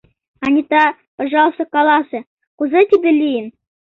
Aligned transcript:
—Анита, 0.45 0.83
пожалуйста, 1.17 1.63
каласе, 1.73 2.19
кузе 2.57 2.81
тиде 2.89 3.11
лийын? 3.21 3.47